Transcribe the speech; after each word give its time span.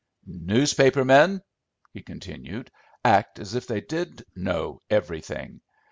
"Newspaper 0.25 1.05
men," 1.05 1.43
he 1.93 2.01
continued, 2.01 2.71
"act 3.05 3.37
as 3.37 3.53
if 3.53 3.67
they 3.67 3.81
did 3.81 4.25
know 4.35 4.81
everything. 4.89 5.61